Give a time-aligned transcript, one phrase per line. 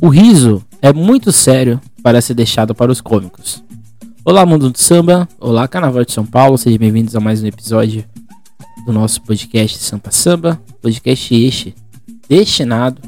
[0.00, 3.64] O riso é muito sério para ser deixado para os cômicos.
[4.24, 5.28] Olá, mundo do samba.
[5.40, 6.56] Olá, Carnaval de São Paulo.
[6.56, 8.04] Sejam bem-vindos a mais um episódio
[8.86, 10.60] do nosso podcast Sampa Samba.
[10.80, 11.74] Podcast este
[12.28, 13.02] destinado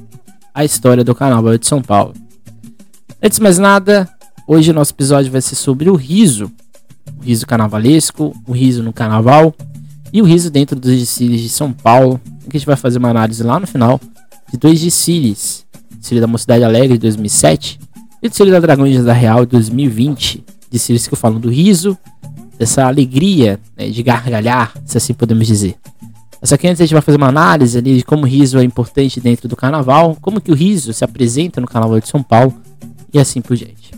[0.53, 2.13] à história do Carnaval de São Paulo.
[3.23, 4.09] Antes de mais nada,
[4.45, 6.51] hoje o nosso episódio vai ser sobre o riso.
[7.21, 9.55] O riso carnavalesco, o riso no carnaval
[10.13, 12.21] e o riso dentro dos desfiles de São Paulo.
[12.41, 14.01] A gente vai fazer uma análise lá no final
[14.51, 15.65] de dois desfiles
[16.01, 17.79] desfile da Mocidade Alegre de 2007
[18.23, 20.45] e o desfile da Dragões da Real de 2020.
[20.71, 21.97] Desfiles que falam do riso,
[22.59, 25.77] dessa alegria né, de gargalhar, se assim podemos dizer.
[26.43, 28.65] Essa aqui antes a gente vai fazer uma análise ali de como o riso é
[28.65, 32.55] importante dentro do carnaval, como que o riso se apresenta no carnaval de São Paulo
[33.13, 33.93] e assim por diante.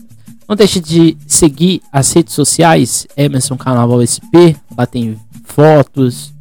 [0.49, 6.33] Não deixe de seguir as redes sociais Emerson Carnaval SP, lá tem fotos,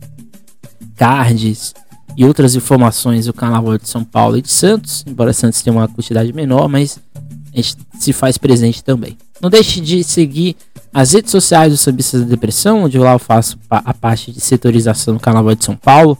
[0.95, 1.73] cards,
[2.15, 5.87] e outras informações do Carnaval de São Paulo e de Santos, embora Santos tenha uma
[5.87, 6.99] quantidade menor, mas
[7.53, 9.17] a gente se faz presente também.
[9.41, 10.55] Não deixe de seguir
[10.93, 15.15] as redes sociais do Sambistas da Depressão, onde lá eu faço a parte de setorização
[15.15, 16.17] do Carnaval de São Paulo.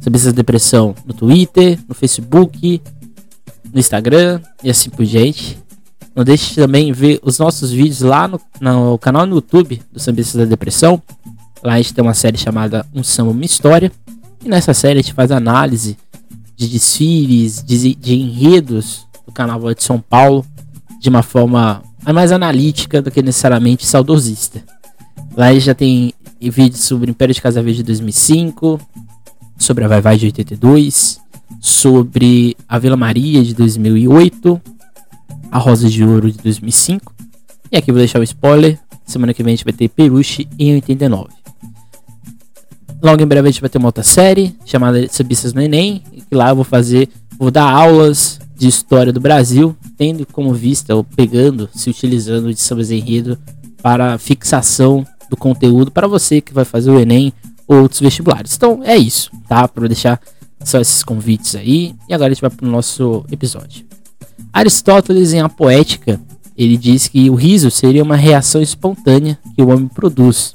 [0.00, 2.80] Sambistas da Depressão no Twitter, no Facebook,
[3.72, 5.58] no Instagram e assim por diante.
[6.14, 10.40] Não deixe também ver os nossos vídeos lá no, no canal no YouTube do Sambistas
[10.40, 11.02] da Depressão.
[11.62, 13.92] Lá a gente tem uma série chamada Um Samba Uma História
[14.44, 15.96] e nessa série a gente faz análise
[16.56, 20.44] de desfiles, de, de enredos do Carnaval de São Paulo
[21.00, 24.62] de uma forma mais analítica do que necessariamente saudosista.
[25.36, 28.80] Lá já tem vídeos sobre Império de Casa Verde de 2005,
[29.58, 31.20] sobre a Vai Vai de 82,
[31.60, 34.60] sobre a Vila Maria de 2008,
[35.50, 37.14] a Rosa de Ouro de 2005.
[37.70, 40.74] E aqui vou deixar o spoiler, semana que vem a gente vai ter Peruche em
[40.74, 41.39] 89.
[43.02, 46.02] Logo em breve a gente vai ter uma outra série chamada Subistas no Enem.
[46.30, 50.94] E lá eu vou fazer, vou dar aulas de história do Brasil, tendo como vista,
[50.94, 53.38] ou pegando, se utilizando de sambas enredo
[53.82, 57.32] para fixação do conteúdo para você que vai fazer o Enem
[57.66, 58.54] ou outros vestibulares.
[58.54, 59.66] Então é isso, tá?
[59.66, 60.20] Para deixar
[60.62, 61.94] só esses convites aí.
[62.08, 63.86] E agora a gente vai para o nosso episódio.
[64.52, 66.20] Aristóteles, em A Poética,
[66.56, 70.52] ele diz que o riso seria uma reação espontânea que o homem produz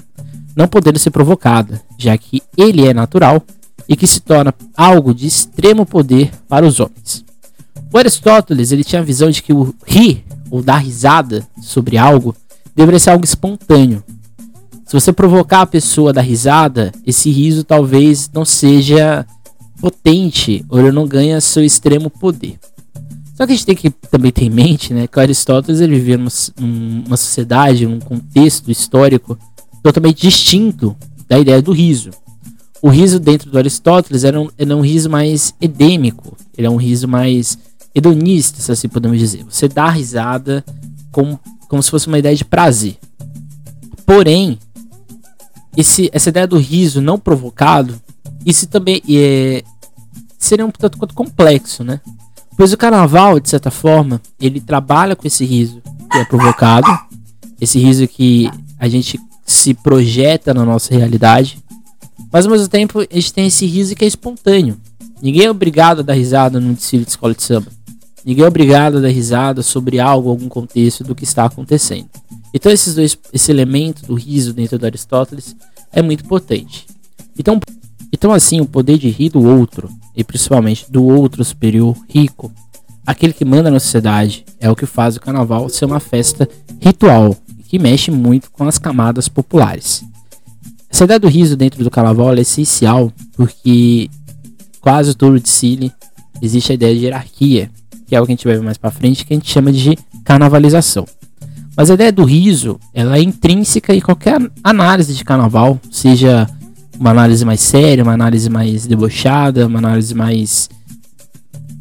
[0.56, 3.44] não podendo ser provocada, já que ele é natural
[3.88, 7.26] e que se torna algo de extremo poder para os homens.
[7.94, 12.36] O Aristóteles ele tinha a visão de que o rir ou dar risada sobre algo
[12.76, 14.04] deveria ser algo espontâneo.
[14.86, 19.26] Se você provocar a pessoa a dar risada, esse riso talvez não seja
[19.80, 22.60] potente ou ele não ganha seu extremo poder.
[23.36, 26.18] Só que a gente tem que também ter em mente né, que Aristóteles ele vivia
[26.18, 29.38] numa, numa sociedade, num contexto histórico
[29.86, 30.96] totalmente distinto
[31.30, 32.10] da ideia do riso.
[32.82, 36.76] O riso dentro do Aristóteles era um, era um riso mais edêmico, ele é um
[36.76, 37.56] riso mais
[37.94, 39.44] hedonista, se assim podemos dizer.
[39.44, 40.66] Você dá risada
[41.12, 42.98] como, como se fosse uma ideia de prazer.
[44.08, 44.58] Porém,
[45.78, 48.02] esse, essa ideia do riso não provocado,
[48.44, 49.64] isso também é,
[50.40, 52.02] seria um tanto quanto complexo, né?
[52.58, 55.80] Pois o carnaval, de certa forma, ele trabalha com esse riso
[56.12, 56.88] que é provocado,
[57.62, 61.64] esse riso que a gente se projeta na nossa realidade.
[62.32, 64.78] Mas ao mesmo tempo, a gente tem esse riso que é espontâneo.
[65.22, 67.68] Ninguém é obrigado a dar risada num desfile de escola de samba.
[68.26, 72.10] Ninguém é obrigado a dar risada sobre algo, algum contexto do que está acontecendo.
[72.54, 75.56] Então esses dois, esse elemento do riso dentro do Aristóteles
[75.92, 76.88] é muito potente.
[77.38, 77.60] Então,
[78.12, 82.52] então assim, o poder de rir do outro, e principalmente do outro superior rico,
[83.06, 86.50] aquele que manda na sociedade, é o que faz o carnaval ser uma festa
[86.82, 87.36] ritual,
[87.68, 90.04] que mexe muito com as camadas populares.
[90.90, 94.10] Essa ideia do riso dentro do carnaval é essencial porque
[94.80, 95.92] quase todo desfile
[96.42, 97.70] existe a ideia de hierarquia,
[98.08, 99.72] que é o que a gente vai ver mais para frente, que a gente chama
[99.72, 101.06] de carnavalização.
[101.76, 106.48] Mas a ideia do riso, ela é intrínseca em qualquer análise de carnaval, seja
[106.98, 110.70] uma análise mais séria, uma análise mais debochada, uma análise mais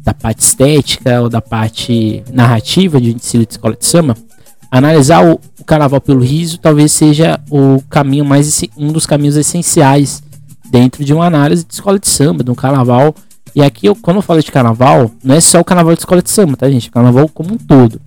[0.03, 4.15] da parte estética ou da parte narrativa de um desfile de escola de samba,
[4.77, 10.21] analisar o, o, carnaval pelo riso talvez seja o caminho mais um dos caminhos essenciais
[10.69, 13.15] dentro de uma análise de escola de samba, de um carnaval.
[13.55, 16.21] E aqui, eu, quando eu falo de carnaval, não é só o carnaval de escola
[16.21, 16.89] de samba, tá, gente?
[16.89, 18.01] O carnaval como um todo.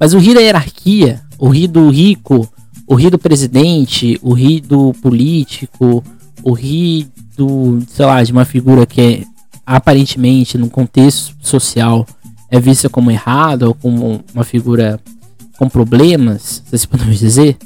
[0.00, 2.48] Mas o rio da hierarquia, o rio do rico,
[2.86, 6.02] o rio do presidente, o rio do político,
[6.42, 7.06] o rio
[7.36, 9.24] do, sei lá, de uma figura que é
[9.64, 12.04] aparentemente, num contexto social,
[12.50, 14.98] é vista como errada ou como uma figura
[15.62, 17.56] com problemas, se podemos dizer,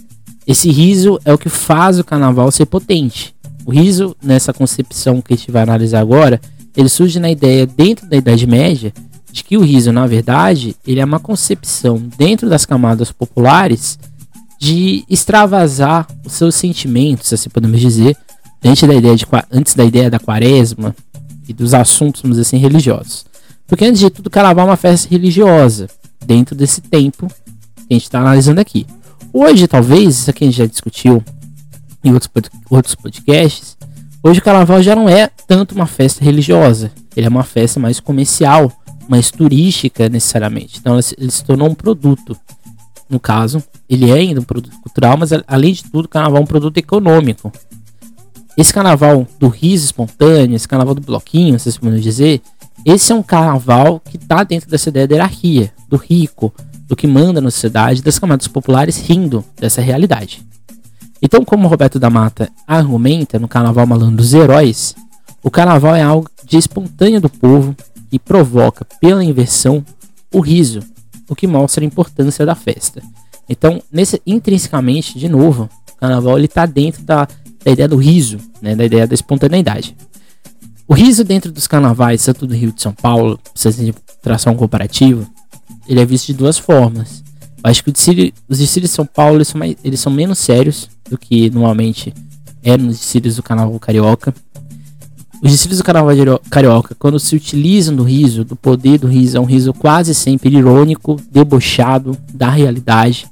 [0.47, 3.35] esse riso é o que faz o carnaval ser potente.
[3.65, 6.39] O riso, nessa concepção que a gente vai analisar agora,
[6.77, 8.93] ele surge na ideia, dentro da Idade Média,
[9.33, 13.99] de que o riso, na verdade, ele é uma concepção dentro das camadas populares
[14.61, 18.15] de extravasar os seus sentimentos, assim podemos dizer,
[18.63, 20.95] antes da ideia, de, antes da, ideia da quaresma
[21.49, 23.25] e dos assuntos, vamos dizer assim, religiosos.
[23.67, 25.89] Porque antes de tudo, carnaval é uma festa religiosa,
[26.27, 27.27] dentro desse tempo
[27.87, 28.87] que a gente está analisando aqui.
[29.33, 31.23] Hoje, talvez, isso aqui a gente já discutiu
[32.03, 32.31] em outros,
[32.71, 33.77] outros podcasts,
[34.23, 38.01] hoje o carnaval já não é tanto uma festa religiosa, ele é uma festa mais
[38.01, 38.73] comercial,
[39.09, 40.79] mais turística necessariamente.
[40.79, 42.37] Então ele se tornou um produto.
[43.09, 46.43] No caso, ele é ainda um produto cultural, mas além de tudo, o carnaval é
[46.43, 47.53] um produto econômico.
[48.57, 52.41] Esse carnaval do riso espontâneo, esse carnaval do bloquinho, vocês podem dizer,
[52.85, 56.53] esse é um carnaval que está dentro dessa ideia da hierarquia, do rico,
[56.87, 60.43] do que manda na sociedade, das camadas populares rindo dessa realidade.
[61.21, 64.95] Então, como Roberto da Mata argumenta no Carnaval Malandro dos Heróis,
[65.43, 67.75] o carnaval é algo de espontâneo do povo
[68.13, 69.85] e provoca, pela inversão,
[70.33, 70.81] o riso,
[71.29, 73.03] o que mostra a importância da festa.
[73.49, 77.27] Então, nesse, intrinsecamente, de novo, o carnaval está dentro da,
[77.65, 79.97] da ideia do riso, né, da ideia da espontaneidade.
[80.87, 84.53] O riso dentro dos carnavais, tanto do Rio de São Paulo, se a gente traçar
[84.53, 85.27] um comparativo,
[85.89, 87.23] ele é visto de duas formas.
[87.63, 90.89] Eu acho que os desfiles de São Paulo eles são, mais, eles são menos sérios
[91.09, 92.13] do que normalmente
[92.63, 94.35] é nos desfiles do Carnaval Carioca.
[95.43, 99.41] Os desfiles do Carnaval Carioca, quando se utilizam do riso, do poder do riso, é
[99.41, 103.27] um riso quase sempre irônico, debochado da realidade.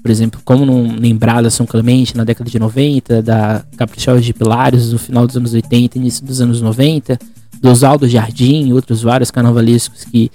[0.00, 4.32] Por exemplo, como não lembrar da São Clemente na década de 90, da Caprichosa de
[4.32, 7.18] Pilares no final dos anos 80, início dos anos 90,
[7.60, 10.30] do Oswaldo Jardim e outros vários carnavalescos que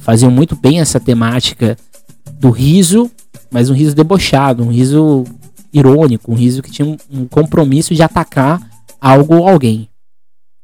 [0.00, 1.76] faziam muito bem essa temática
[2.38, 3.10] do riso,
[3.50, 5.24] mas um riso debochado, um riso
[5.72, 8.60] irônico, um riso que tinha um, compromisso de atacar
[9.00, 9.88] algo ou alguém.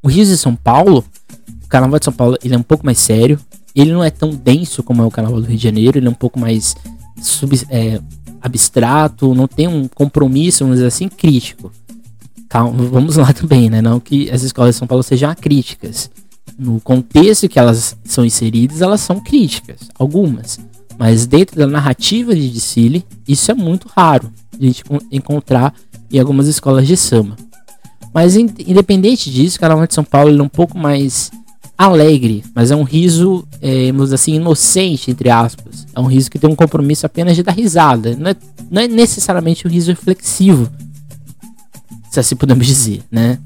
[0.02, 1.04] O riso de São Paulo,
[1.64, 3.38] o Carnaval de São Paulo, ele é um pouco mais sério.
[3.74, 5.98] Ele não é tão denso como é o Carnaval do Rio de Janeiro.
[5.98, 6.74] Ele é um pouco mais
[7.20, 8.00] sub, é,
[8.40, 11.72] abstrato, não tem um compromisso, vamos dizer assim, crítico.
[12.48, 13.82] Calma, vamos lá também, né?
[13.82, 16.10] Não que as escolas de São Paulo sejam críticas.
[16.58, 20.58] No contexto que elas são inseridas, elas são críticas, algumas.
[20.98, 24.82] Mas dentro da narrativa de desfile, isso é muito raro a gente
[25.12, 25.74] encontrar
[26.10, 27.36] em algumas escolas de samba.
[28.14, 31.30] Mas independente disso, o Carnaval de São Paulo é um pouco mais
[31.76, 35.86] alegre, mas é um riso, é, assim, inocente, entre aspas.
[35.94, 38.16] É um riso que tem um compromisso apenas de dar risada.
[38.16, 38.36] Não é,
[38.70, 40.70] não é necessariamente um riso reflexivo,
[42.10, 43.38] se assim podemos dizer, né?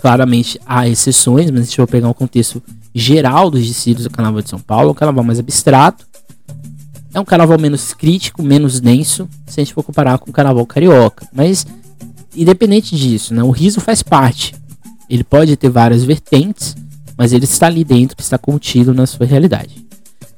[0.00, 2.62] Claramente há exceções, mas se eu pegar um contexto
[2.94, 6.06] geral dos desfiles do Carnaval de São Paulo, um carnaval mais abstrato,
[7.12, 10.64] é um carnaval menos crítico, menos denso, se a gente for comparar com o carnaval
[10.66, 11.26] carioca.
[11.32, 11.66] Mas,
[12.36, 14.54] independente disso, né, o riso faz parte.
[15.08, 16.76] Ele pode ter várias vertentes,
[17.16, 19.86] mas ele está ali dentro, está contido na sua realidade.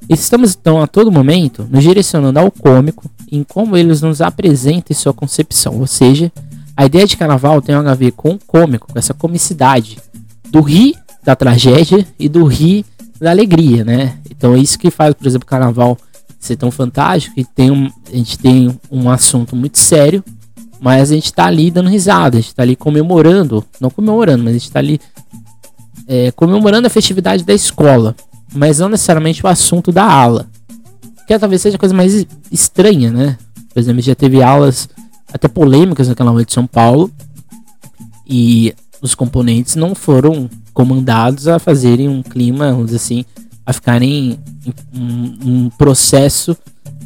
[0.09, 5.13] Estamos então a todo momento nos direcionando ao cômico em como eles nos apresentam sua
[5.13, 6.31] concepção, ou seja,
[6.75, 9.97] a ideia de carnaval tem algo a ver com o cômico, com essa comicidade
[10.49, 12.85] do rir da tragédia e do rir
[13.19, 14.17] da alegria, né?
[14.29, 15.97] Então é isso que faz, por exemplo, o carnaval
[16.39, 20.23] ser tão fantástico e tem um, a gente tem um assunto muito sério,
[20.79, 24.55] mas a gente tá ali dando risada, a gente tá ali comemorando, não comemorando, mas
[24.55, 24.99] a gente tá ali
[26.07, 28.15] é, comemorando a festividade da escola,
[28.51, 30.47] mas não necessariamente o assunto da aula.
[31.27, 33.37] Que talvez seja a coisa mais estranha, né?
[33.71, 34.89] Por exemplo, já teve aulas
[35.33, 37.11] até polêmicas naquela noite de São Paulo
[38.27, 43.25] e os componentes não foram comandados a fazerem um clima, vamos dizer assim,
[43.65, 46.55] a ficarem em um, um processo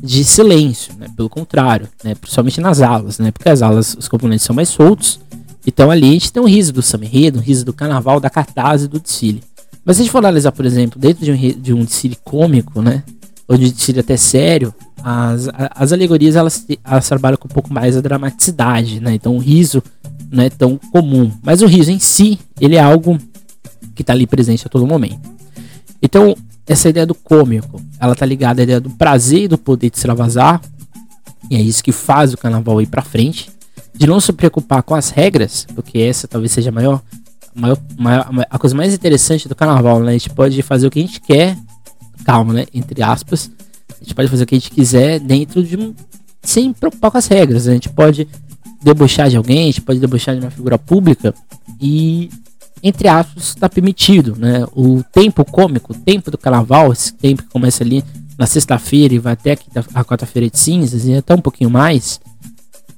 [0.02, 1.08] de silêncio, né?
[1.16, 2.14] pelo contrário, né?
[2.16, 3.32] principalmente nas aulas, né?
[3.32, 5.20] porque as aulas, os componentes são mais soltos,
[5.66, 8.84] então ali a gente tem um riso do samba um riso do carnaval, da cartaz
[8.84, 9.42] e do desfile.
[9.84, 12.82] Mas se a gente for analisar, por exemplo, dentro de um, de um desfile cômico,
[12.82, 13.04] né,
[13.48, 14.74] ou de desfile até sério,
[15.08, 19.14] as, as alegorias elas, elas trabalham com um pouco mais a dramaticidade, né?
[19.14, 19.84] Então o riso
[20.32, 23.20] não é tão comum, mas o riso em si, ele é algo
[23.94, 25.30] que está ali presente a todo momento.
[26.02, 26.36] Então,
[26.66, 29.96] essa ideia do cômico, ela tá ligada à ideia do prazer e do poder de
[29.96, 30.60] extravasar,
[31.52, 33.52] e é isso que faz o carnaval ir para frente,
[33.94, 37.00] de não se preocupar com as regras, porque essa talvez seja a maior,
[37.54, 40.10] maior, maior, a coisa mais interessante do carnaval, né?
[40.10, 41.56] A gente pode fazer o que a gente quer,
[42.26, 42.66] calma, né?
[42.74, 43.52] Entre aspas,
[44.06, 45.94] a gente pode fazer o que a gente quiser dentro de um.
[46.44, 47.66] sem preocupar com as regras.
[47.66, 47.72] Né?
[47.72, 48.28] A gente pode
[48.82, 51.34] debochar de alguém, a gente pode debochar de uma figura pública
[51.82, 52.30] e
[52.84, 54.64] entre aspas, está permitido, né?
[54.76, 58.04] O tempo cômico, o tempo do carnaval, esse tempo que começa ali
[58.38, 59.58] na sexta-feira e vai até
[59.94, 62.20] a quarta-feira de cinzas e até um pouquinho mais,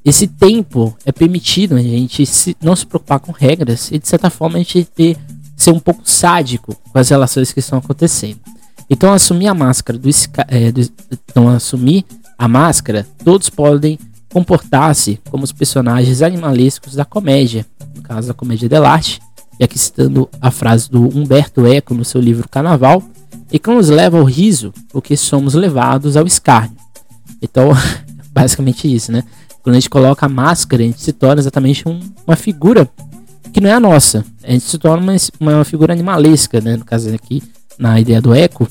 [0.04, 4.30] esse tempo é permitido a gente se, não se preocupar com regras e de certa
[4.30, 5.16] forma a gente ter,
[5.56, 8.40] ser um pouco sádico com as relações que estão acontecendo.
[8.90, 10.10] Então, assumir a máscara do,
[10.48, 10.82] é, do
[11.30, 12.06] então assumir
[12.38, 14.00] a máscara, todos podem
[14.32, 17.66] comportar-se como os personagens animalescos da comédia,
[17.96, 19.20] no caso da comédia dell'arte,
[19.60, 23.04] e aqui citando a frase do Humberto Eco no seu livro Carnaval,
[23.52, 26.78] e que nos leva ao riso, porque somos levados ao escárnio.
[27.42, 27.70] Então,
[28.32, 29.24] basicamente isso, né?
[29.64, 32.90] Quando a gente coloca a máscara, a gente se torna exatamente um, uma figura
[33.52, 34.24] que não é a nossa.
[34.44, 36.78] A gente se torna uma, uma figura animalesca, né?
[36.78, 37.42] No caso aqui,
[37.78, 38.68] na ideia do eco.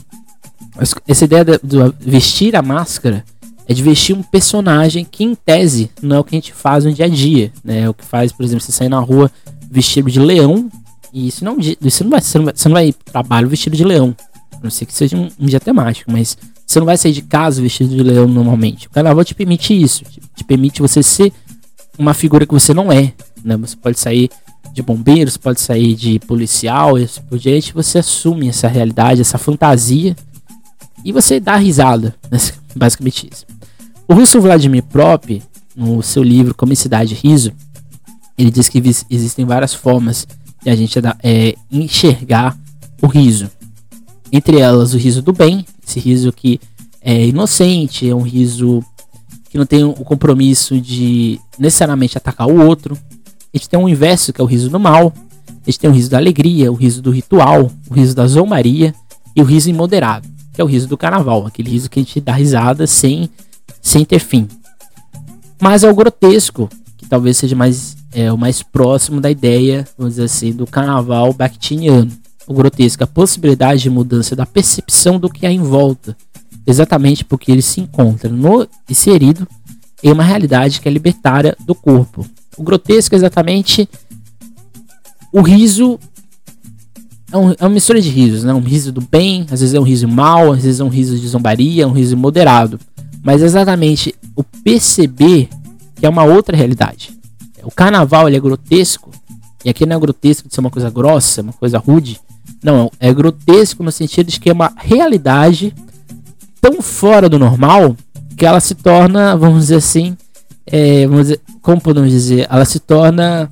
[1.06, 3.24] Essa ideia de, de vestir a máscara
[3.68, 6.84] é de vestir um personagem que, em tese, não é o que a gente faz
[6.84, 7.52] no dia a dia.
[7.64, 7.80] Né?
[7.80, 9.30] É o que faz, por exemplo, você sair na rua
[9.70, 10.70] vestido de leão.
[11.12, 13.84] E isso não, isso não vai, você, não vai, você não vai trabalho vestido de
[13.84, 14.14] leão.
[14.52, 16.36] A não ser que seja um, um dia temático, mas
[16.66, 18.86] você não vai sair de casa vestido de leão normalmente.
[18.86, 20.04] O carnaval te permite isso.
[20.04, 21.32] Te, te permite você ser
[21.98, 23.12] uma figura que você não é.
[23.42, 23.56] Né?
[23.56, 24.30] Você pode sair
[24.76, 27.72] de bombeiro, você pode sair de policial, e assim por diante.
[27.72, 30.14] Você assume essa realidade, essa fantasia.
[31.02, 32.14] E você dá risada.
[32.30, 32.38] Né?
[32.76, 33.46] Basicamente isso.
[34.06, 35.42] O russo Vladimir Prop,
[35.74, 37.52] no seu livro Comicidade Riso,
[38.36, 40.26] ele diz que existem várias formas
[40.62, 42.54] de a gente é, enxergar
[43.00, 43.50] o riso.
[44.30, 46.60] Entre elas, o riso do bem, esse riso que
[47.00, 48.84] é inocente, é um riso
[49.48, 52.98] que não tem o compromisso de necessariamente atacar o outro.
[53.56, 55.14] A gente tem um inverso, que é o riso do mal.
[55.48, 58.94] A gente tem o riso da alegria, o riso do ritual, o riso da zombaria
[59.34, 62.20] e o riso imoderado, que é o riso do carnaval, aquele riso que a gente
[62.20, 63.30] dá risada sem,
[63.80, 64.46] sem ter fim.
[65.58, 70.16] Mas é o grotesco, que talvez seja mais, é, o mais próximo da ideia, vamos
[70.16, 72.12] dizer assim, do carnaval bakhtiniano
[72.46, 76.14] o grotesco, a possibilidade de mudança da percepção do que há em volta,
[76.66, 79.48] exatamente porque ele se encontra no inserido
[80.02, 82.24] em uma realidade que é libertária do corpo.
[82.56, 83.88] O grotesco exatamente
[85.32, 85.98] o riso
[87.30, 88.54] é, um, é uma mistura de risos, né?
[88.54, 91.18] Um riso do bem, às vezes é um riso mal, às vezes é um riso
[91.18, 92.80] de zombaria, um riso moderado.
[93.22, 95.48] Mas é exatamente o perceber
[95.96, 97.12] que é uma outra realidade.
[97.62, 99.10] O carnaval ele é grotesco,
[99.64, 102.20] e aqui não é grotesco de ser uma coisa grossa, uma coisa rude,
[102.62, 105.74] não, é grotesco no sentido de que é uma realidade
[106.60, 107.96] tão fora do normal
[108.36, 110.16] que ela se torna, vamos dizer assim,
[110.66, 113.50] é, dizer, como podemos dizer, ela se torna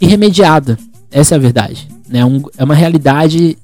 [0.00, 0.78] irremediada.
[1.10, 1.88] Essa é a verdade.
[2.08, 2.24] Né?
[2.24, 3.56] Um, é uma realidade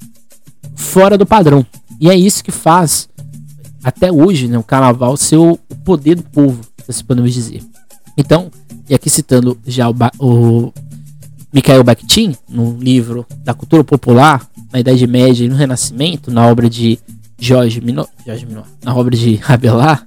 [0.75, 1.67] fora do padrão.
[2.01, 3.09] E é isso que faz,
[3.83, 7.63] até hoje, né, o carnaval ser o, poder do povo, se podemos dizer.
[8.17, 8.51] Então,
[8.89, 10.73] e aqui citando já o, o
[11.53, 16.69] Mikhail Bakhtin, no livro da cultura popular, na Idade Média e no Renascimento, na obra
[16.69, 16.99] de
[17.39, 20.01] Jorge Minot, Jorge Minot na obra de Rabelais,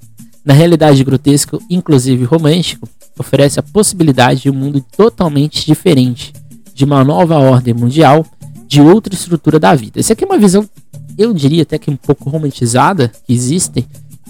[0.45, 2.87] na realidade grotesco, inclusive romântico,
[3.17, 6.31] oferece a possibilidade de um mundo totalmente diferente,
[6.73, 8.23] de uma nova ordem mundial,
[8.67, 9.99] de outra estrutura da vida.
[9.99, 10.69] Essa aqui é uma visão,
[11.17, 13.87] eu diria até que um pouco romantizada, que existe,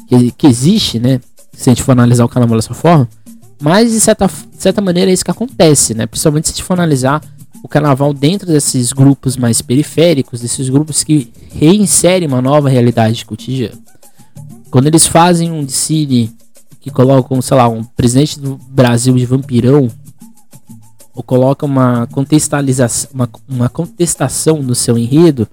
[0.07, 1.19] que, que existe, né?
[1.51, 3.09] Se a gente for analisar o carnaval dessa forma,
[3.61, 6.05] mas de certa, de certa maneira é isso que acontece, né?
[6.05, 7.21] Principalmente se a gente for analisar
[7.63, 13.75] o carnaval dentro desses grupos mais periféricos, desses grupos que reinserem uma nova realidade cotidiana.
[14.75, 16.29] Quando eles fazem um desfile
[16.81, 19.89] que colocam, sei lá, um presidente do Brasil de vampirão,
[21.13, 25.47] ou coloca uma contextualização, uma, uma contestação no seu enredo,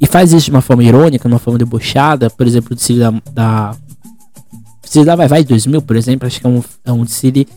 [0.00, 3.00] e faz isso de uma forma irônica, de uma forma debochada, por exemplo, o desfile
[3.00, 7.48] da, da Vai Vai 2000, por exemplo, acho que é um, é um desfile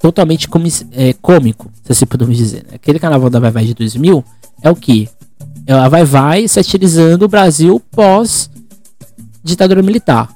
[0.00, 0.48] totalmente
[0.92, 2.64] é, cômico, se assim podemos dizer.
[2.64, 2.76] Né?
[2.76, 4.24] Aquele carnaval da Vai Vai de 2000
[4.62, 5.10] é o que?
[5.66, 8.48] É a Vai Vai satirizando o Brasil pós
[9.48, 10.28] ditadura militar.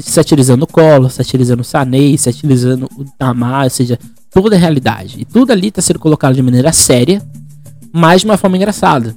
[0.00, 3.98] Satirizando o Collor, satirizando o Sanei, satirizando o Tamar, ou seja,
[4.30, 5.16] toda a realidade.
[5.20, 7.22] E tudo ali está sendo colocado de maneira séria,
[7.92, 9.14] mas de uma forma engraçada.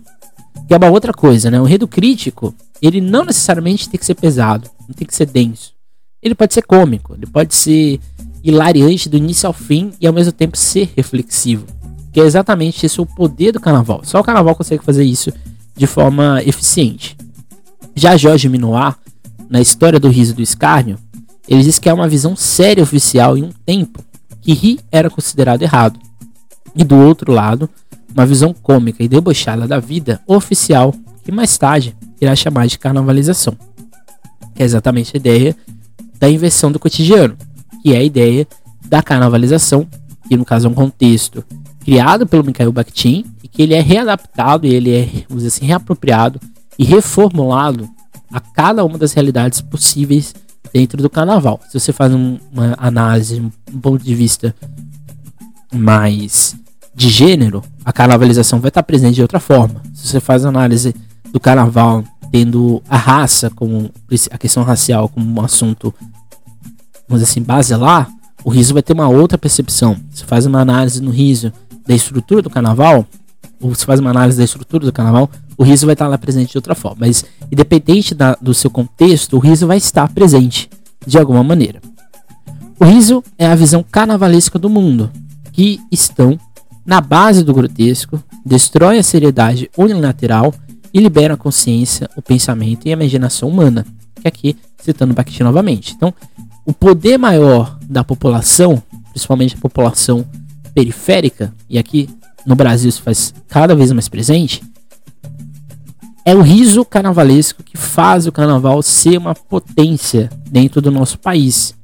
[0.67, 1.61] Que é uma outra coisa, né?
[1.61, 5.73] O enredo crítico, ele não necessariamente tem que ser pesado, não tem que ser denso.
[6.21, 7.99] Ele pode ser cômico, ele pode ser
[8.43, 11.65] hilariante do início ao fim e ao mesmo tempo ser reflexivo.
[12.11, 14.01] Que é exatamente esse o poder do carnaval.
[14.03, 15.31] Só o carnaval consegue fazer isso
[15.75, 17.15] de forma eficiente.
[17.95, 18.95] Já Jorge Minoir,
[19.49, 20.97] na história do riso do escárnio,
[21.47, 24.03] ele diz que é uma visão séria oficial em um tempo
[24.41, 25.99] que rir era considerado errado.
[26.75, 27.69] E do outro lado,
[28.13, 33.55] uma visão cômica e debochada da vida oficial, que mais tarde irá chamar de carnavalização.
[34.53, 35.55] Que é exatamente a ideia
[36.19, 37.37] da inversão do cotidiano,
[37.81, 38.47] que é a ideia
[38.87, 39.87] da carnavalização,
[40.27, 41.43] que no caso é um contexto
[41.83, 45.09] criado pelo Mikhail Bakhtin e que ele é readaptado e ele é,
[45.45, 46.39] assim, reapropriado
[46.79, 47.87] e reformulado
[48.31, 50.33] a cada uma das realidades possíveis
[50.73, 51.59] dentro do carnaval.
[51.69, 54.55] Se você faz um, uma análise, um ponto de vista
[55.73, 56.55] mais
[56.93, 59.81] de gênero, a carnavalização vai estar presente de outra forma.
[59.93, 60.95] Se você faz análise
[61.31, 63.91] do carnaval tendo a raça como
[64.31, 65.93] a questão racial como um assunto,
[67.07, 68.09] vamos dizer assim, base lá,
[68.43, 69.97] o riso vai ter uma outra percepção.
[70.11, 71.51] Você faz uma análise no riso
[71.85, 73.05] da estrutura do carnaval,
[73.59, 76.51] ou você faz uma análise da estrutura do carnaval, o riso vai estar lá presente
[76.51, 76.97] de outra forma.
[77.01, 80.69] Mas, independente da, do seu contexto, o riso vai estar presente
[81.05, 81.81] de alguma maneira.
[82.79, 85.11] O riso é a visão carnavalesca do mundo,
[85.51, 86.37] que estão
[86.85, 90.53] na base do grotesco, destrói a seriedade unilateral
[90.93, 93.85] e libera a consciência, o pensamento e a imaginação humana.
[94.21, 95.93] Que aqui, citando Bakhtin novamente.
[95.95, 96.13] Então,
[96.65, 98.81] o poder maior da população,
[99.11, 100.25] principalmente a população
[100.73, 102.09] periférica, e aqui
[102.45, 104.61] no Brasil isso faz cada vez mais presente,
[106.25, 111.75] é o riso carnavalesco que faz o carnaval ser uma potência dentro do nosso país.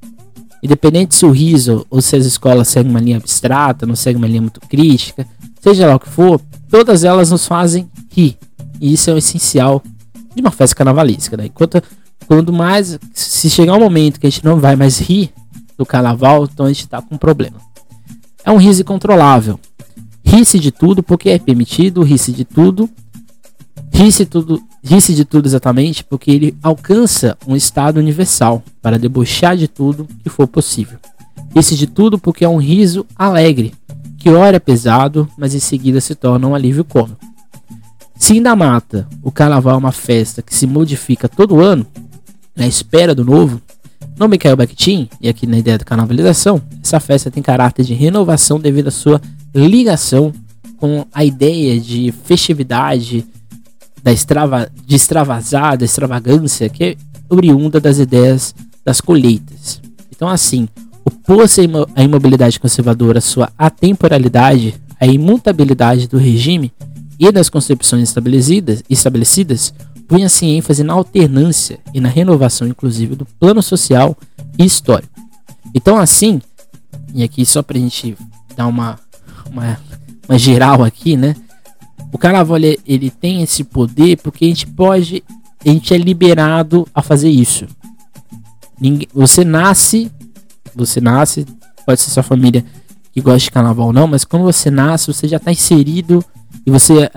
[0.64, 4.28] Independente se o riso ou se as escolas seguem uma linha abstrata, não seguem uma
[4.28, 5.28] linha muito crítica,
[5.62, 8.36] seja lá o que for, todas elas nos fazem rir.
[8.80, 9.84] E isso é o essencial
[10.36, 11.38] de uma festa carnavalesca.
[11.38, 11.46] Né?
[11.46, 11.82] Enquanto,
[12.26, 15.32] quando mais, se chegar um momento que a gente não vai mais rir
[15.78, 17.58] do carnaval, então a gente está com um problema.
[18.44, 19.60] É um riso incontrolável.
[20.26, 22.90] Ri-se de tudo porque é permitido, ri-se de tudo
[24.04, 29.68] Disse tudo, disse de tudo exatamente porque ele alcança um estado universal para debochar de
[29.68, 30.98] tudo que for possível.
[31.54, 33.76] Disse de tudo porque é um riso alegre,
[34.18, 37.24] que ora é pesado, mas em seguida se torna um alívio cômico.
[38.16, 41.86] Se ainda mata, o carnaval é uma festa que se modifica todo ano,
[42.56, 43.62] na espera do novo,
[44.18, 48.60] no Michael Bakhtin, e aqui na ideia da carnavalização, essa festa tem caráter de renovação
[48.60, 49.22] devido à sua
[49.54, 50.34] ligação
[50.78, 53.28] com a ideia de festividade,
[54.04, 56.96] da extrava, de extravasar, da extravagância que é
[57.30, 58.54] oriunda das ideias
[58.84, 59.82] das colheitas.
[60.14, 60.68] Então, assim,
[61.06, 61.62] opor-se
[61.96, 66.72] à imobilidade conservadora, sua atemporalidade, a imutabilidade do regime
[67.20, 69.74] e das concepções estabelecidas, estabelecidas
[70.12, 74.18] punha assim ênfase na alternância e na renovação, inclusive, do plano social
[74.60, 75.10] e histórico.
[75.74, 76.42] Então, assim,
[77.14, 78.18] e aqui só para a gente
[78.56, 79.00] dar uma,
[79.50, 79.80] uma,
[80.28, 81.34] uma geral aqui, né?
[82.12, 85.24] O carnaval ele, tem esse poder porque a gente pode,
[85.66, 87.66] a gente é liberado a fazer isso.
[88.80, 90.12] Ninguém, você nasce,
[90.76, 91.46] você nasce,
[91.86, 92.66] pode ser sua família
[93.14, 96.24] que gosta de carnaval ou não, mas quando você nasce, você já está inserido
[96.66, 97.10] e você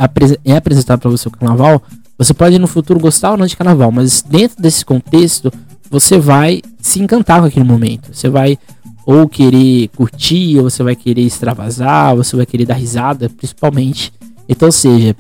[0.45, 1.83] é apresentado para você o carnaval.
[2.17, 5.53] Você pode no futuro gostar ou não de carnaval, mas dentro desse contexto,
[5.91, 8.15] você vai se encantar com aquele momento.
[8.15, 8.59] Você vai
[9.07, 14.13] ou querer curtir, ou você vai querer extravasar, ou você vai querer dar risada, principalmente.
[14.49, 15.17] Então, seja,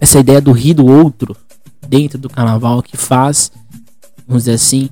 [0.00, 1.36] essa ideia do rir do outro
[1.88, 3.52] dentro do carnaval que faz,
[4.26, 4.88] vamos dizer assim,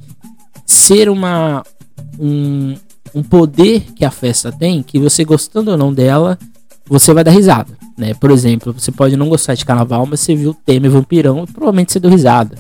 [0.64, 1.64] ser uma
[2.18, 2.76] um,
[3.14, 6.38] um poder que a festa tem, que você gostando ou não dela,
[6.86, 8.14] você vai dar risada, né?
[8.14, 11.52] Por exemplo, você pode não gostar de carnaval, mas você viu o tema Vampirão e
[11.52, 12.56] provavelmente você deu risada.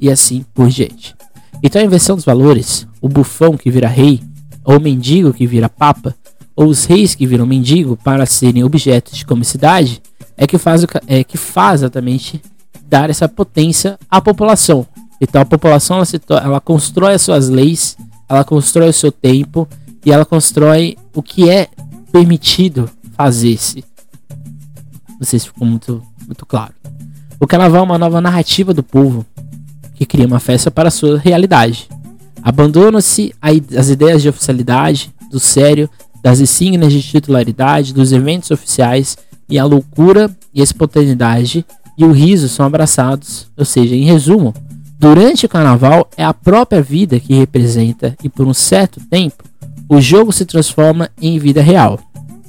[0.00, 1.14] E assim por diante.
[1.62, 4.20] Então a inversão dos valores, o bufão que vira rei,
[4.64, 6.14] ou o mendigo que vira papa,
[6.54, 10.00] ou os reis que viram mendigo para serem objetos de comicidade,
[10.36, 12.42] é que faz, é que faz exatamente
[12.86, 14.86] dar essa potência à população.
[15.20, 17.96] Então a população ela, se, ela constrói as suas leis,
[18.28, 19.68] ela constrói o seu tempo
[20.04, 21.68] e ela constrói o que é
[22.12, 23.84] permitido fazer-se.
[25.18, 26.74] Não sei se ficou muito, muito claro.
[27.40, 29.24] O carnaval é uma nova narrativa do povo
[29.94, 31.88] que cria uma festa para a sua realidade.
[32.42, 35.88] Abandona-se as ideias de oficialidade, do sério,
[36.22, 39.16] das insígnias de titularidade, dos eventos oficiais
[39.54, 41.64] e a loucura e a espontaneidade
[41.96, 43.46] e o riso são abraçados.
[43.56, 44.52] Ou seja, em resumo,
[44.98, 49.44] durante o carnaval é a própria vida que representa e por um certo tempo
[49.88, 52.00] o jogo se transforma em vida real.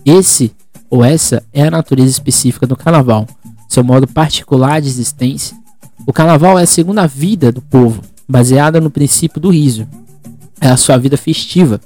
[0.03, 0.51] Esse
[0.89, 3.27] ou essa é a natureza específica do carnaval,
[3.69, 5.55] seu modo particular de existência.
[6.07, 9.87] O carnaval é a segunda vida do povo, baseada no princípio do riso.
[10.59, 11.79] É a sua vida festiva.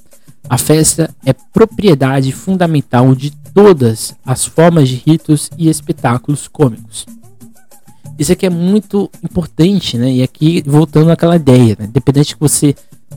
[0.50, 7.06] A festa é propriedade fundamental de todas as formas de ritos e espetáculos cômicos.
[8.18, 10.12] Isso aqui é muito importante, né?
[10.12, 11.86] E aqui voltando àquela ideia, né?
[11.86, 12.76] Independente que você,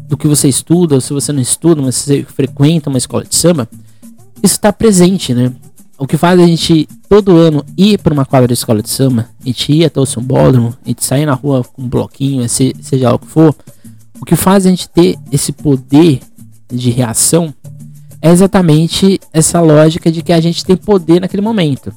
[0.08, 3.34] do que você estuda, ou se você não estuda, mas você frequenta uma escola de
[3.34, 3.68] samba,
[4.42, 5.52] isso está presente, né?
[5.98, 9.28] O que faz a gente todo ano ir para uma quadra de escola de samba,
[9.40, 13.12] a gente ir até o sambódromo, a gente sair na rua com um bloquinho, seja
[13.12, 13.54] o que for,
[14.20, 16.20] o que faz a gente ter esse poder
[16.68, 17.52] de reação
[18.22, 21.92] é exatamente essa lógica de que a gente tem poder naquele momento.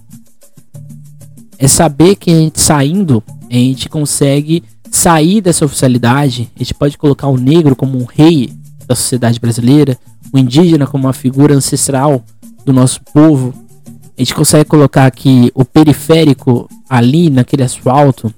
[1.60, 6.50] É saber que a gente saindo, a gente consegue sair dessa oficialidade.
[6.56, 8.52] A gente pode colocar o negro como um rei
[8.88, 9.98] da sociedade brasileira,
[10.34, 12.24] o indígena como uma figura ancestral
[12.66, 13.54] do nosso povo.
[14.18, 18.34] A gente consegue colocar aqui o periférico ali naquele asfalto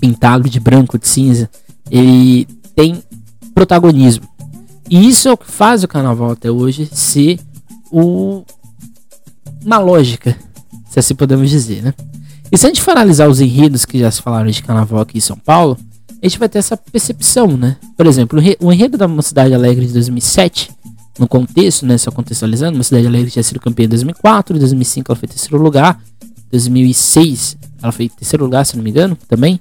[0.00, 1.48] pintado de branco, de cinza,
[1.88, 3.00] ele tem
[3.54, 4.26] protagonismo.
[4.92, 7.40] E isso é o que faz o carnaval até hoje ser
[7.90, 8.44] o...
[9.64, 10.36] uma lógica,
[10.90, 11.94] se assim podemos dizer, né?
[12.52, 15.16] E se a gente for analisar os enredos que já se falaram de carnaval aqui
[15.16, 15.78] em São Paulo,
[16.22, 17.78] a gente vai ter essa percepção, né?
[17.96, 20.70] Por exemplo, o enredo da Mocidade Alegre de 2007,
[21.18, 21.96] no contexto, né?
[21.96, 25.98] Só contextualizando, Mocidade Alegre tinha sido campeã em 2004, em 2005 ela foi terceiro lugar,
[26.50, 29.58] 2006 ela foi terceiro lugar, se não me engano, também.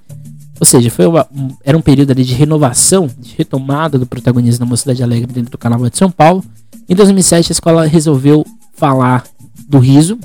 [0.61, 4.59] Ou seja, foi uma, um, era um período ali de renovação, de retomada do protagonismo
[4.59, 6.45] da Mocidade Alegre dentro do Carnaval de São Paulo.
[6.87, 8.45] Em 2007 a escola resolveu
[8.75, 9.23] falar
[9.67, 10.19] do riso,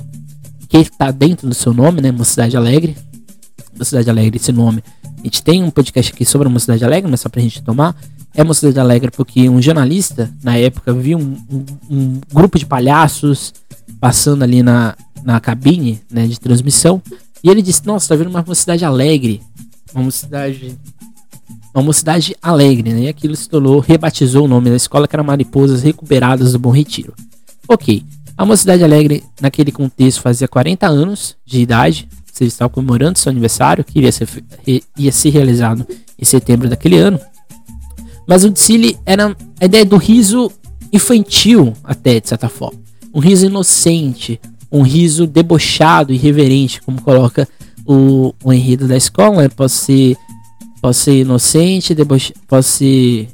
[0.69, 2.11] que está dentro do seu nome, né?
[2.11, 2.95] Mocidade Alegre.
[3.75, 4.83] Mocidade Alegre, esse nome.
[5.17, 7.95] A gente tem um podcast aqui sobre a Mocidade Alegre, mas só pra gente tomar.
[8.35, 13.55] É Mocidade Alegre porque um jornalista, na época, viu um, um, um grupo de palhaços
[13.99, 17.01] passando ali na, na cabine né, de transmissão.
[17.43, 19.41] E ele disse: Nossa, tá vendo uma mocidade alegre.
[19.93, 20.77] Uma mocidade.
[21.73, 23.01] Uma mocidade alegre, né?
[23.01, 26.71] E aquilo se tornou, rebatizou o nome da escola, que era Mariposas Recuperadas do Bom
[26.71, 27.13] Retiro.
[27.67, 28.03] Ok.
[28.37, 33.83] A Mocidade Alegre, naquele contexto, fazia 40 anos de idade, você estava comemorando seu aniversário,
[33.83, 34.27] que iria ser,
[34.95, 35.87] ia ser realizado
[36.19, 37.19] em setembro daquele ano.
[38.27, 40.51] Mas o desfile era a ideia do riso
[40.93, 42.79] infantil, até de certa forma.
[43.11, 44.39] Um riso inocente,
[44.71, 47.47] um riso debochado, irreverente, como coloca
[47.87, 49.43] o, o enredo da escola.
[49.43, 49.49] Né?
[49.49, 50.17] Posso ser,
[50.81, 53.29] posso ser inocente, deboche, posso ser.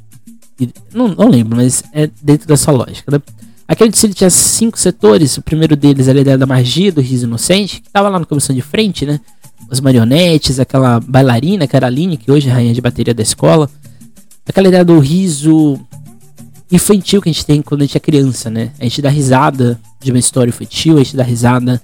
[0.94, 3.10] Não, não lembro, mas é dentro dessa lógica.
[3.10, 3.20] Né?
[3.66, 5.36] Aquele desfile tinha cinco setores.
[5.36, 8.26] O primeiro deles era a ideia da magia do riso inocente, que estava lá no
[8.26, 9.20] comissão de frente, né?
[9.70, 13.68] As marionetes, aquela bailarina, Caroline, que hoje é rainha de bateria da escola.
[14.46, 15.80] Aquela ideia do riso
[16.70, 18.70] infantil que a gente tem quando a gente é criança, né?
[18.78, 21.80] A gente dá risada de uma história infantil, a gente dá risada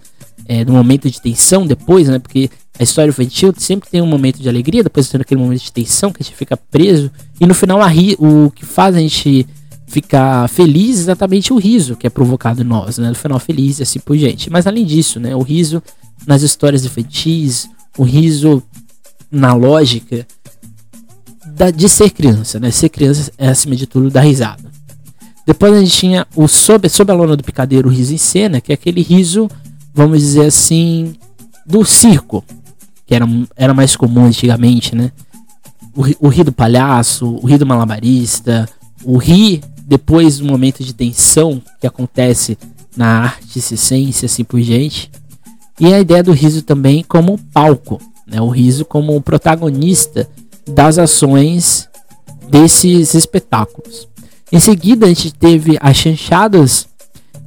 [0.50, 2.18] é, momento de tensão depois, né?
[2.18, 5.70] Porque a história infantil sempre tem um momento de alegria, depois tem aquele momento de
[5.70, 7.08] tensão que a gente fica preso.
[7.40, 9.46] E no final, ri o que faz a gente
[9.86, 13.10] ficar feliz é exatamente o riso que é provocado em nós, né?
[13.10, 14.50] No final feliz e assim por diante.
[14.50, 15.36] Mas além disso, né?
[15.36, 15.80] O riso
[16.26, 18.60] nas histórias infantis, o riso
[19.30, 20.26] na lógica
[21.46, 22.72] da, de ser criança, né?
[22.72, 24.68] Ser criança é acima de tudo dar risada.
[25.46, 28.60] Depois a gente tinha o sob, sob a lona do picadeiro, o riso em cena,
[28.60, 29.48] que é aquele riso,
[29.94, 31.14] vamos dizer assim,
[31.66, 32.44] do circo,
[33.06, 33.26] que era,
[33.56, 35.12] era mais comum antigamente, né?
[35.94, 38.68] O, o do palhaço, o ri do malabarista,
[39.04, 42.56] o ri depois do momento de tensão que acontece
[42.96, 45.10] na arte ciência assim por diante.
[45.78, 48.40] E a ideia do riso também como palco, né?
[48.40, 50.28] O riso como protagonista
[50.68, 51.88] das ações
[52.48, 54.08] desses espetáculos.
[54.52, 56.88] Em seguida, a gente teve as chanchadas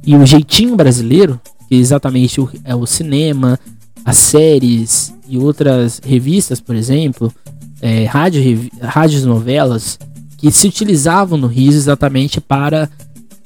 [0.06, 1.40] e o jeitinho brasileiro,
[1.78, 3.58] exatamente o, é o cinema,
[4.04, 7.32] as séries e outras revistas, por exemplo,
[7.80, 9.98] é, rádio, rádios novelas,
[10.36, 12.88] que se utilizavam no riso exatamente para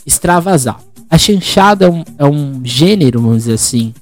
[0.04, 0.80] extravasar.
[1.10, 3.94] A chanchada é um, é um gênero, vamos dizer assim,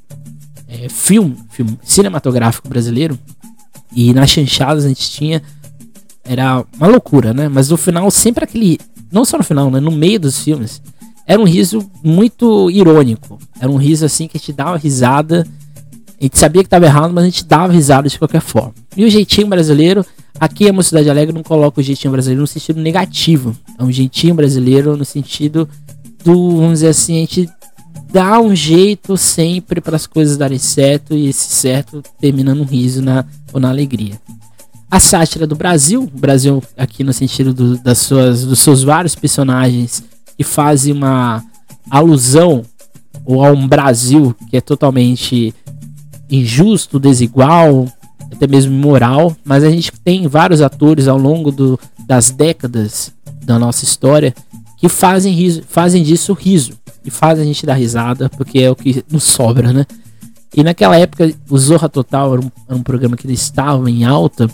[0.69, 3.19] é, filme, filme cinematográfico brasileiro.
[3.95, 5.43] E nas chanchadas a gente tinha.
[6.25, 7.49] Era uma loucura, né?
[7.49, 8.79] Mas no final, sempre aquele.
[9.11, 9.79] Não só no final, né?
[9.79, 10.83] No meio dos filmes.
[11.27, 13.39] Era um riso muito irônico.
[13.61, 15.47] Era um riso assim que gente dava risada.
[16.19, 18.75] A gente sabia que estava errado, mas a gente dava risada de qualquer forma.
[18.97, 20.05] E o jeitinho brasileiro
[20.39, 23.57] Aqui a Mocidade Alegre não coloca o jeitinho brasileiro no sentido negativo.
[23.79, 25.69] É um jeitinho brasileiro no sentido
[26.23, 27.49] do, vamos dizer assim, a gente
[28.13, 33.01] dá um jeito sempre para as coisas darem certo e esse certo termina no riso
[33.01, 34.21] na, ou na alegria.
[34.91, 40.05] A sátira do Brasil, Brasil aqui no sentido do, das suas, dos seus vários personagens
[40.37, 41.45] que fazem uma
[41.91, 42.63] alusão
[43.25, 45.55] ou a um Brasil que é totalmente
[46.31, 47.87] injusto, desigual,
[48.33, 53.59] até mesmo imoral, mas a gente tem vários atores ao longo do, das décadas da
[53.59, 54.35] nossa história
[54.77, 56.73] que fazem, riso, fazem disso riso
[57.05, 59.87] e fazem a gente dar risada, porque é o que nos sobra, né?
[60.55, 64.49] E naquela época, o Zorra Total era um, era um programa que estava em alta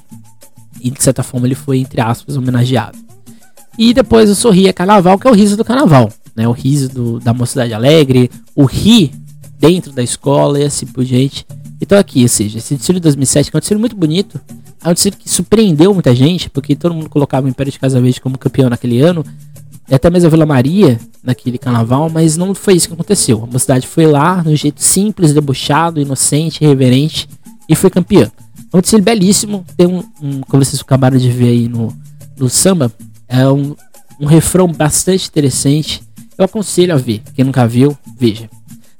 [0.80, 2.98] e de certa forma ele foi, entre aspas, homenageado.
[3.78, 6.46] E depois o Sorria Carnaval, que é o riso do carnaval, né?
[6.46, 9.12] O riso do, da Mocidade Alegre, o ri
[9.58, 11.46] dentro da escola e assim por diante.
[11.80, 14.40] Então aqui, ou seja, esse desfile de 2007 que é um desfile muito bonito,
[14.84, 18.00] é um desfile que surpreendeu muita gente, porque todo mundo colocava o Império de Casa
[18.00, 19.24] Verde como campeão naquele ano,
[19.88, 23.42] e até mesmo a Vila Maria naquele carnaval, mas não foi isso que aconteceu.
[23.42, 27.28] A mocidade foi lá, no jeito simples, debochado, inocente, reverente,
[27.68, 28.30] e foi campeã.
[28.72, 31.94] É um desfile belíssimo, tem um, um como vocês acabaram de ver aí no,
[32.38, 32.92] no samba,
[33.32, 33.74] é um,
[34.20, 36.02] um refrão bastante interessante.
[36.36, 38.48] Eu aconselho a ver, quem nunca viu, veja.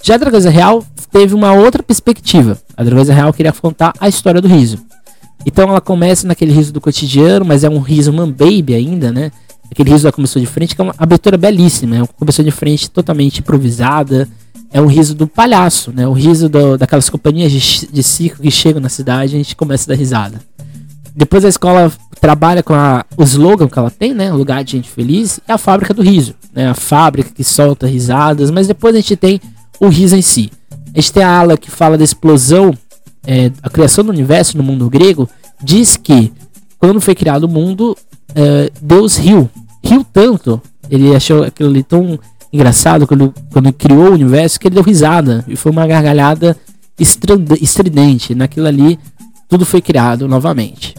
[0.02, 2.58] Já a Dragões Real teve uma outra perspectiva.
[2.76, 4.78] A Dragões Real queria contar a história do riso.
[5.44, 9.30] Então ela começa naquele riso do cotidiano, mas é um riso man baby ainda, né?
[9.70, 12.50] Aquele riso da começou de frente, que é uma abertura belíssima, é uma começou de
[12.50, 14.28] frente totalmente improvisada.
[14.70, 16.06] É um riso do palhaço, né?
[16.06, 19.54] O riso do, daquelas companhias de, de circo que chegam na cidade e a gente
[19.54, 20.40] começa a dar risada.
[21.14, 24.32] Depois a escola trabalha com a, o slogan que ela tem, né?
[24.32, 26.68] Lugar de gente feliz, é a fábrica do riso, né?
[26.68, 29.40] A fábrica que solta risadas, mas depois a gente tem
[29.80, 30.50] o riso em si.
[30.94, 32.72] A gente tem a ala que fala da explosão,
[33.26, 35.28] é, a criação do universo no mundo grego,
[35.62, 36.32] diz que
[36.78, 37.96] quando foi criado o mundo,
[38.34, 39.48] é, Deus riu.
[39.84, 42.18] Riu tanto, ele achou aquilo ali tão
[42.52, 45.44] engraçado quando, quando criou o universo que ele deu risada.
[45.48, 46.56] E foi uma gargalhada
[46.98, 48.34] estridente.
[48.34, 48.98] Naquilo ali,
[49.52, 50.94] tudo foi criado novamente.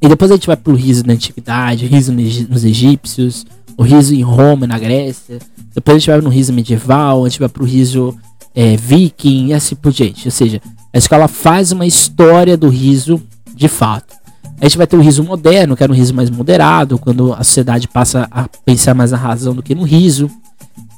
[0.00, 2.12] E depois a gente vai pro riso na antiguidade, riso
[2.48, 3.44] nos egípcios,
[3.76, 5.40] o riso em Roma, na Grécia.
[5.74, 8.16] Depois a gente vai no riso medieval, a gente vai pro riso
[8.54, 10.28] é, viking e assim por diante.
[10.28, 10.62] Ou seja,
[10.94, 13.20] a escola faz uma história do riso
[13.52, 14.14] de fato.
[14.60, 17.42] A gente vai ter o riso moderno, que é um riso mais moderado, quando a
[17.42, 20.30] sociedade passa a pensar mais na razão do que no riso.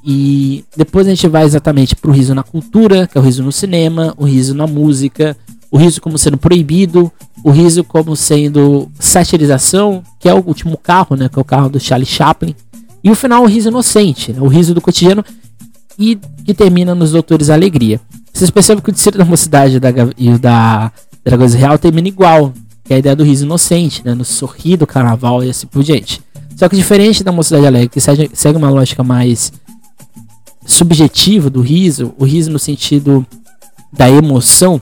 [0.05, 3.51] E depois a gente vai exatamente pro riso na cultura, que é o riso no
[3.51, 5.35] cinema, o riso na música,
[5.75, 7.11] o riso como sendo proibido,
[7.43, 11.69] o riso como sendo satirização, que é o último carro, né, que é o carro
[11.69, 12.55] do Charlie Chaplin,
[13.03, 15.25] e o final o riso inocente, né, o riso do cotidiano
[15.99, 18.01] e que termina nos Doutores Alegria.
[18.33, 20.93] Vocês percebem que o Distrito da Mocidade da, e o da
[21.25, 24.87] Dragões Real termina igual, que é a ideia do riso inocente, né, no sorrir do
[24.87, 26.23] carnaval e assim por diante.
[26.55, 29.53] Só que diferente da Mocidade Alegre, que segue uma lógica mais
[30.65, 33.27] subjetiva do riso, o riso no sentido
[33.93, 34.81] da emoção,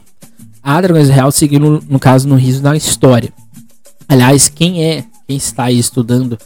[0.63, 3.33] a Dragões Real seguiu, no, caso, no riso da história.
[4.09, 6.39] Aliás, quem é, quem está aí estudando,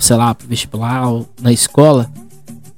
[0.00, 2.10] sei lá, vestibular ou na escola,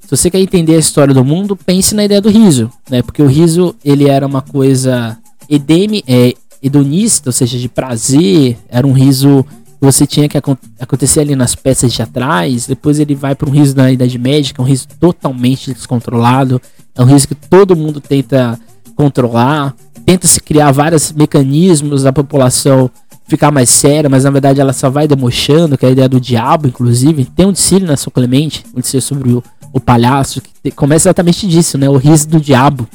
[0.01, 3.01] se você quer entender a história do mundo, pense na ideia do riso, né?
[3.01, 5.17] Porque o riso, ele era uma coisa
[5.49, 9.43] edeme, é, hedonista, ou seja, de prazer, era um riso
[9.79, 13.73] que você tinha que acontecer ali nas peças teatrais, depois ele vai para um riso
[13.73, 16.61] da Idade Média, é um riso totalmente descontrolado,
[16.93, 18.59] é um riso que todo mundo tenta
[18.95, 19.73] controlar,
[20.11, 22.91] tenta se criar vários mecanismos da população
[23.29, 26.19] ficar mais séria, mas na verdade ela só vai demochando, que é a ideia do
[26.19, 27.23] diabo, inclusive.
[27.23, 31.47] Tem um discílio na São Clemente, um discílio sobre o, o palhaço, que começa exatamente
[31.47, 31.89] disso, né?
[31.89, 32.85] O riso do diabo.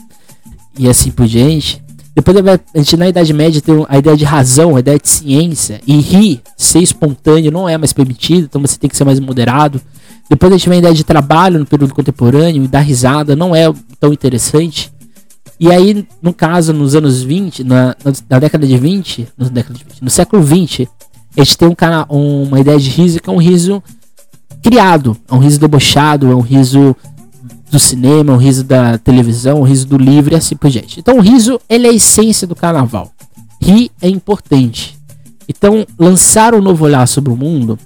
[0.78, 1.82] E assim por diante.
[2.14, 5.80] Depois a gente na Idade Média tem a ideia de razão, a ideia de ciência.
[5.86, 9.80] E rir, ser espontâneo, não é mais permitido, então você tem que ser mais moderado.
[10.28, 13.56] Depois a gente vem a ideia de trabalho no período contemporâneo e dar risada não
[13.56, 14.92] é tão interessante.
[15.58, 17.96] E aí, no caso, nos anos 20, na,
[18.28, 20.88] na década de 20, no, década de 20, no século 20,
[21.36, 23.82] a gente tem um cara, uma ideia de riso que é um riso
[24.62, 26.94] criado, é um riso debochado, é um riso
[27.70, 30.70] do cinema, é um riso da televisão, é um riso do livro e assim por
[30.70, 31.00] diante.
[31.00, 33.10] Então o riso, ele é a essência do carnaval.
[33.60, 34.96] Rir é importante.
[35.48, 37.78] Então, lançar um novo olhar sobre o mundo,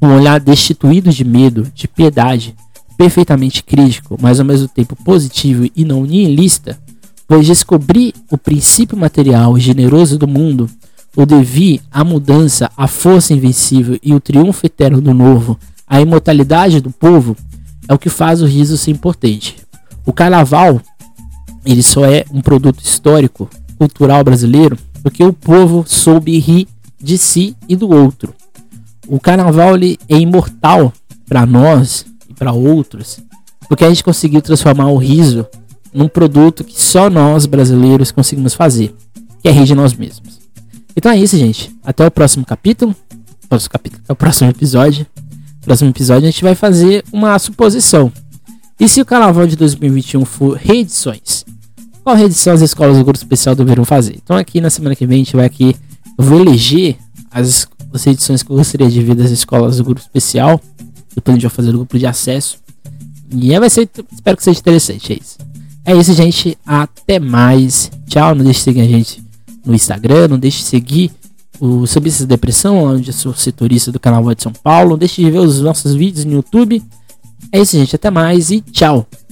[0.00, 2.54] um olhar destituído de medo, de piedade,
[2.96, 6.78] perfeitamente crítico, mas ao mesmo tempo positivo e não nihilista,
[7.26, 10.70] pois descobrir o princípio material e generoso do mundo,
[11.16, 16.80] o devir, a mudança, a força invencível e o triunfo eterno do novo, a imortalidade
[16.80, 17.36] do povo,
[17.88, 19.56] é o que faz o riso ser importante.
[20.04, 20.80] O carnaval,
[21.64, 26.68] ele só é um produto histórico, cultural brasileiro, porque o povo soube rir
[27.00, 28.34] de si e do outro.
[29.08, 30.92] O carnaval ele é imortal
[31.28, 33.20] para nós e para outros,
[33.68, 35.46] porque a gente conseguiu transformar o riso
[35.96, 38.94] num produto que só nós brasileiros conseguimos fazer,
[39.40, 40.38] que é rir de nós mesmos.
[40.94, 41.74] Então é isso, gente.
[41.82, 42.94] Até o próximo capítulo.
[43.48, 45.06] Próximo capítulo, até o próximo episódio.
[45.62, 48.12] Próximo episódio a gente vai fazer uma suposição.
[48.78, 51.46] E se o carnaval de 2021 for reedições?
[52.04, 54.18] Qual reedição as escolas do grupo especial deverão fazer?
[54.22, 55.74] Então aqui na semana que vem a gente vai aqui,
[56.18, 56.96] eu vou eleger
[57.30, 60.60] as, as reedições que eu gostaria de ver das escolas do grupo especial.
[61.14, 62.58] Depois a gente vai fazer o grupo de acesso.
[63.30, 65.55] E vai ser, espero que seja interessante, é isso.
[65.86, 66.58] É isso, gente.
[66.66, 67.90] Até mais.
[68.08, 68.34] Tchau.
[68.34, 69.22] Não deixe de seguir a gente
[69.64, 70.26] no Instagram.
[70.26, 71.12] Não deixe de seguir
[71.60, 74.90] o Subistas de Depressão, onde eu sou setorista do canal Voz de São Paulo.
[74.90, 76.82] Não deixe de ver os nossos vídeos no YouTube.
[77.52, 77.94] É isso, gente.
[77.94, 79.06] Até mais e tchau.